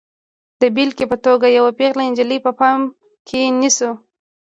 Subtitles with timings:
[0.61, 2.79] د بېلګې په توګه یوه پیغله نجلۍ په پام
[3.27, 3.91] کې نیسو.